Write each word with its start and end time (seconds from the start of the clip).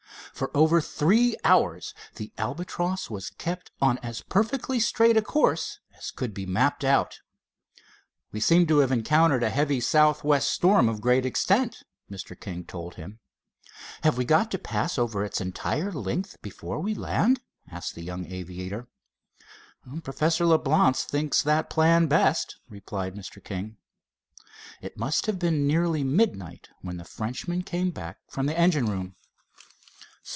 For 0.33 0.49
over 0.57 0.81
three 0.81 1.35
hours 1.43 1.93
the 2.15 2.31
Albatross 2.39 3.11
was 3.11 3.29
kept 3.29 3.69
on 3.79 3.99
as 3.99 4.21
perfectly 4.21 4.79
straight 4.79 5.15
a 5.15 5.21
course 5.21 5.77
as 5.95 6.09
could 6.09 6.33
be 6.33 6.47
mapped 6.47 6.83
out. 6.83 7.19
"We 8.31 8.39
seem 8.39 8.65
to 8.65 8.79
have 8.79 8.91
encountered 8.91 9.43
a 9.43 9.51
heavy 9.51 9.79
southwest 9.79 10.49
storm 10.49 10.89
of 10.89 10.99
great 11.01 11.27
extent," 11.27 11.83
Mr. 12.09 12.39
King 12.39 12.63
told 12.63 12.95
him. 12.95 13.19
"Have 14.01 14.17
we 14.17 14.25
got 14.25 14.49
to 14.51 14.57
pass 14.57 14.97
over 14.97 15.23
its 15.23 15.41
entire 15.41 15.91
length 15.91 16.41
before 16.41 16.79
we 16.79 16.95
land?" 16.95 17.41
asked 17.69 17.93
the 17.93 18.01
young 18.03 18.25
aviator. 18.25 18.87
"Professor 20.01 20.45
Leblance 20.45 21.03
thinks 21.03 21.43
that 21.43 21.69
plan 21.69 22.07
best," 22.07 22.57
replied 22.67 23.13
Mr. 23.13 23.43
King. 23.43 23.77
It 24.81 24.97
must 24.97 25.27
have 25.27 25.37
been 25.37 25.67
nearly 25.67 26.03
midnight 26.03 26.69
when 26.81 26.97
the 26.97 27.05
Frenchman 27.05 27.61
came 27.61 27.91
back 27.91 28.17
from 28.27 28.47
the 28.47 28.57
engine 28.57 28.87
room. 28.87 29.13